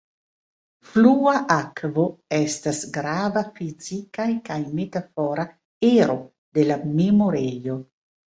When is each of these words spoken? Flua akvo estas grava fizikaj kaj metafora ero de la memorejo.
Flua 0.91 1.33
akvo 1.55 2.05
estas 2.37 2.79
grava 2.95 3.43
fizikaj 3.59 4.27
kaj 4.49 4.57
metafora 4.79 5.45
ero 5.93 6.17
de 6.59 6.65
la 6.71 6.79
memorejo. 6.97 7.77